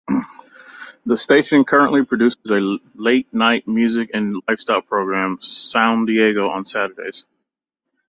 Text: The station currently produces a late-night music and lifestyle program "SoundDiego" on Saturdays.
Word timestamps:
The 1.05 1.15
station 1.15 1.63
currently 1.63 2.03
produces 2.03 2.49
a 2.49 2.79
late-night 2.95 3.67
music 3.67 4.09
and 4.15 4.41
lifestyle 4.47 4.81
program 4.81 5.37
"SoundDiego" 5.43 6.49
on 6.49 6.65
Saturdays. 6.65 7.23